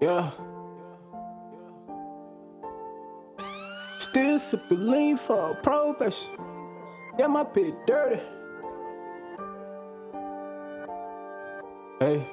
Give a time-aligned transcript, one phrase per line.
[0.00, 0.30] Yeah.
[3.98, 6.34] Still sipping lean for probation.
[7.18, 8.20] Yeah, my pit dirty.
[11.98, 12.24] Hey,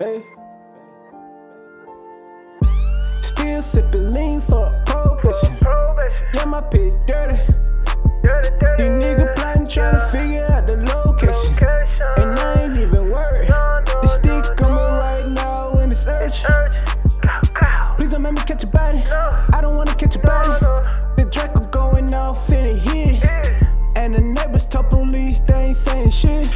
[0.00, 0.24] hey.
[3.22, 5.56] Still sipping lean for probation.
[6.34, 7.38] Yeah, my pit dirty.
[8.78, 10.08] These niggas plotting trying to
[18.22, 18.98] don't me catch a body.
[19.52, 20.50] I don't wanna catch a body.
[21.16, 23.68] The Draco going off in the head.
[23.96, 26.48] And the neighbors told police they ain't saying shit.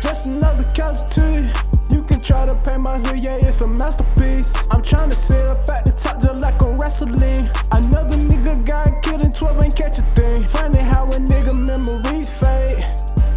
[0.00, 1.48] Just another casualty.
[1.90, 4.54] You can try to paint my hood, yeah, it's a masterpiece.
[4.70, 7.48] I'm trying to sit up at the top just like I'm wrestling.
[7.72, 10.42] Another nigga got killed in 12 ain't catch a thing.
[10.44, 12.84] Funny how a nigga memories fade.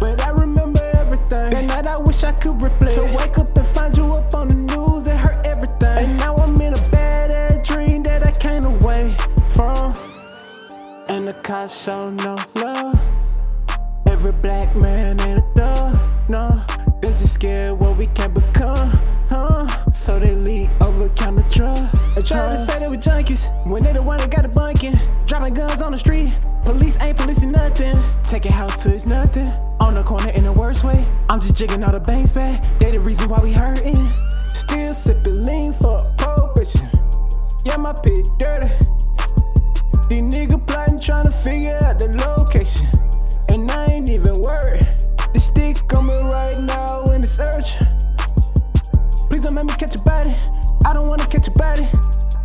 [0.00, 1.50] But I remember everything.
[1.50, 2.94] That night I wish I could replay.
[2.94, 3.53] To wake up
[11.24, 13.00] The cops show no love.
[14.06, 16.62] Every black man ain't a thug, no.
[17.00, 18.90] They just scared what we can become,
[19.30, 19.90] huh?
[19.90, 21.88] So they lead over counter drug.
[22.14, 25.00] They try to say they were junkies when they the one that got the bunking.
[25.24, 26.30] Dropping guns on the street,
[26.62, 27.98] police ain't policing nothing.
[28.22, 29.50] Take a house to it's nothing.
[29.80, 31.06] On the corner in the worst way.
[31.30, 32.62] I'm just jigging all the bangs back.
[32.80, 33.96] They the reason why we hurting.
[34.50, 36.86] Still sipping lean for prohibition.
[37.64, 38.68] Yeah, my pit dirty.
[40.08, 40.63] These niggas
[41.44, 42.86] figure out the location.
[43.50, 44.88] And I ain't even worried.
[45.34, 47.76] The stick coming right now in the search.
[49.28, 50.34] Please don't make me catch a body.
[50.86, 51.86] I don't wanna catch a body.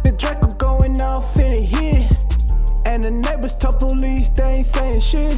[0.03, 2.17] The Draco going off in the head.
[2.85, 5.37] And the neighbors told police they ain't saying shit.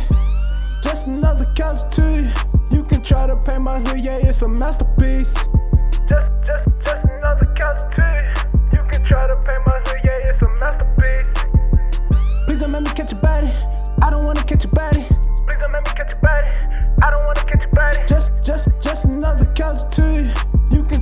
[0.82, 2.28] Just another casualty.
[2.72, 5.36] You can try to paint my hood, yeah, it's a masterpiece.
[6.10, 8.01] Just, just, just another casualty.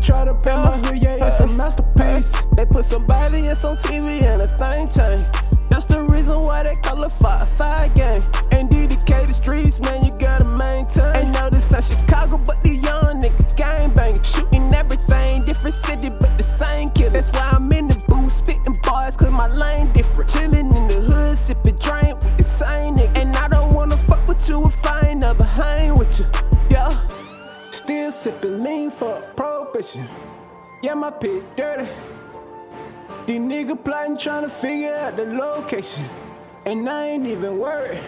[0.10, 2.34] Try to paint my hood, yeah, it's a uh, masterpiece.
[2.34, 5.24] Uh, they put somebody else on TV and a thing change.
[5.70, 8.24] That's the reason why they call it five five game.
[8.50, 11.16] And DDK the streets, man, you gotta maintain.
[11.16, 16.10] Ain't know this out Chicago, but the young nigga gang bang, shooting everything, different city,
[16.10, 17.12] but the same killer.
[17.12, 20.32] That's why I'm in the booth, spitting bars, cause my lane different.
[20.32, 23.16] Chillin' in the hood, sipping drink with the same niggas.
[23.16, 26.49] And I don't wanna fuck with you if I ain't never hang with you.
[27.90, 30.08] Still sipping lean for prohibition.
[30.84, 31.90] Yeah, my pit dirty.
[33.26, 36.08] These niggas plotting trying to figure out the location.
[36.68, 38.00] And I ain't even worried.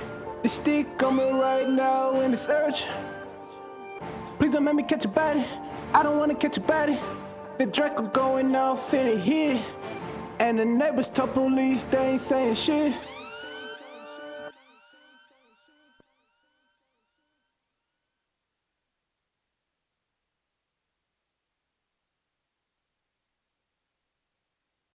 [0.44, 2.86] The stick coming right now in the search.
[4.38, 5.44] Please don't make me catch a body.
[5.96, 7.00] I don't wanna catch a body.
[7.58, 9.66] The Draco going off in the head.
[10.40, 12.94] And the neighbors told police they ain't saying shit.